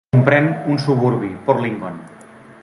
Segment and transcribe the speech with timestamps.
[0.15, 2.01] Comprèn un suburbi, Port Lincoln.